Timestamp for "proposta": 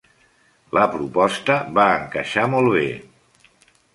0.93-1.57